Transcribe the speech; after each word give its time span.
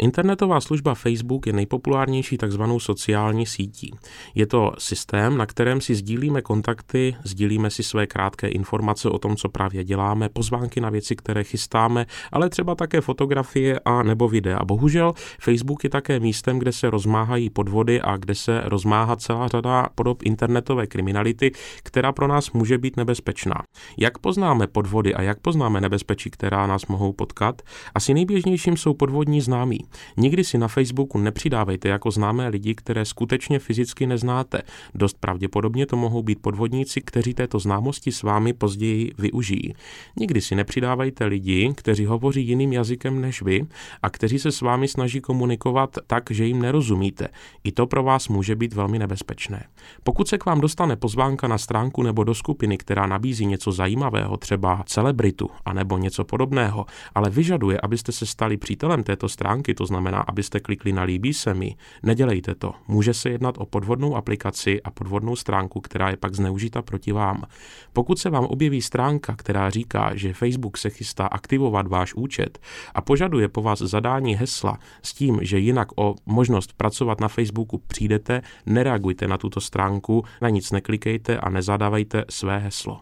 Internetová 0.00 0.60
služba 0.60 0.94
Facebook 0.94 1.46
je 1.46 1.52
nejpopulárnější 1.52 2.38
takzvanou 2.38 2.80
sociální 2.80 3.46
sítí. 3.46 3.90
Je 4.34 4.46
to 4.46 4.72
systém, 4.78 5.36
na 5.36 5.46
kterém 5.46 5.80
si 5.80 5.94
sdílíme 5.94 6.42
kontakty, 6.42 7.16
sdílíme 7.24 7.70
si 7.70 7.82
své 7.82 8.06
krátké 8.06 8.48
informace 8.48 9.08
o 9.08 9.18
tom, 9.18 9.36
co 9.36 9.48
právě 9.48 9.84
děláme, 9.84 10.28
pozvánky 10.28 10.80
na 10.80 10.90
věci, 10.90 11.16
které 11.16 11.44
chystáme, 11.44 12.06
ale 12.32 12.50
třeba 12.50 12.74
také 12.74 13.00
fotografie 13.00 13.80
a 13.84 14.02
nebo 14.02 14.28
videa. 14.28 14.64
Bohužel 14.64 15.12
Facebook 15.40 15.84
je 15.84 15.90
také 15.90 16.20
místem, 16.20 16.58
kde 16.58 16.72
se 16.72 16.90
rozmáhají 16.90 17.50
podvody 17.50 18.00
a 18.00 18.16
kde 18.16 18.34
se 18.34 18.62
rozmáhá 18.64 19.16
celá 19.16 19.48
řada 19.48 19.88
podob 19.94 20.22
internetové 20.22 20.86
kriminality, 20.86 21.52
která 21.82 22.12
pro 22.12 22.26
nás 22.26 22.52
může 22.52 22.78
být 22.78 22.96
nebezpečná. 22.96 23.62
Jak 23.98 24.18
poznáme 24.18 24.66
podvody 24.66 25.14
a 25.14 25.22
jak 25.22 25.40
poznáme 25.40 25.80
nebezpečí, 25.80 26.30
která 26.30 26.66
nás 26.66 26.86
mohou 26.86 27.12
potkat? 27.12 27.62
Asi 27.94 28.14
nejběžnějším 28.14 28.76
jsou 28.76 28.94
podvodní 28.94 29.40
známí. 29.40 29.83
Nikdy 30.16 30.44
si 30.44 30.58
na 30.58 30.68
Facebooku 30.68 31.18
nepřidávejte 31.18 31.88
jako 31.88 32.10
známé 32.10 32.48
lidi, 32.48 32.74
které 32.74 33.04
skutečně 33.04 33.58
fyzicky 33.58 34.06
neznáte. 34.06 34.62
Dost 34.94 35.18
pravděpodobně 35.20 35.86
to 35.86 35.96
mohou 35.96 36.22
být 36.22 36.42
podvodníci, 36.42 37.00
kteří 37.00 37.34
této 37.34 37.58
známosti 37.58 38.12
s 38.12 38.22
vámi 38.22 38.52
později 38.52 39.12
využijí. 39.18 39.74
Nikdy 40.16 40.40
si 40.40 40.54
nepřidávejte 40.54 41.24
lidi, 41.24 41.72
kteří 41.76 42.06
hovoří 42.06 42.48
jiným 42.48 42.72
jazykem 42.72 43.20
než 43.20 43.42
vy 43.42 43.66
a 44.02 44.10
kteří 44.10 44.38
se 44.38 44.52
s 44.52 44.60
vámi 44.60 44.88
snaží 44.88 45.20
komunikovat 45.20 45.98
tak, 46.06 46.30
že 46.30 46.44
jim 46.44 46.62
nerozumíte. 46.62 47.28
I 47.64 47.72
to 47.72 47.86
pro 47.86 48.02
vás 48.02 48.28
může 48.28 48.56
být 48.56 48.72
velmi 48.72 48.98
nebezpečné. 48.98 49.64
Pokud 50.02 50.28
se 50.28 50.38
k 50.38 50.44
vám 50.46 50.60
dostane 50.60 50.96
pozvánka 50.96 51.48
na 51.48 51.58
stránku 51.58 52.02
nebo 52.02 52.24
do 52.24 52.34
skupiny, 52.34 52.78
která 52.78 53.06
nabízí 53.06 53.46
něco 53.46 53.72
zajímavého, 53.72 54.36
třeba 54.36 54.82
celebritu, 54.86 55.50
anebo 55.64 55.98
něco 55.98 56.24
podobného, 56.24 56.86
ale 57.14 57.30
vyžaduje, 57.30 57.80
abyste 57.80 58.12
se 58.12 58.26
stali 58.26 58.56
přítelem 58.56 59.02
této 59.02 59.28
stránky, 59.28 59.73
to 59.74 59.86
znamená, 59.86 60.20
abyste 60.20 60.60
klikli 60.60 60.92
na 60.92 61.02
líbí 61.02 61.34
se 61.34 61.54
mi, 61.54 61.76
nedělejte 62.02 62.54
to. 62.54 62.74
Může 62.88 63.14
se 63.14 63.30
jednat 63.30 63.54
o 63.58 63.66
podvodnou 63.66 64.16
aplikaci 64.16 64.82
a 64.82 64.90
podvodnou 64.90 65.36
stránku, 65.36 65.80
která 65.80 66.10
je 66.10 66.16
pak 66.16 66.34
zneužita 66.34 66.82
proti 66.82 67.12
vám. 67.12 67.44
Pokud 67.92 68.18
se 68.18 68.30
vám 68.30 68.44
objeví 68.44 68.82
stránka, 68.82 69.36
která 69.36 69.70
říká, 69.70 70.10
že 70.14 70.32
Facebook 70.32 70.76
se 70.76 70.90
chystá 70.90 71.26
aktivovat 71.26 71.86
váš 71.86 72.14
účet 72.14 72.58
a 72.94 73.00
požaduje 73.00 73.48
po 73.48 73.62
vás 73.62 73.78
zadání 73.78 74.36
hesla 74.36 74.78
s 75.02 75.14
tím, 75.14 75.38
že 75.42 75.58
jinak 75.58 75.88
o 75.96 76.14
možnost 76.26 76.72
pracovat 76.72 77.20
na 77.20 77.28
Facebooku 77.28 77.78
přijdete, 77.78 78.42
nereagujte 78.66 79.28
na 79.28 79.38
tuto 79.38 79.60
stránku, 79.60 80.24
na 80.42 80.48
nic 80.48 80.70
neklikejte 80.70 81.38
a 81.38 81.50
nezadávejte 81.50 82.24
své 82.30 82.58
heslo. 82.58 83.00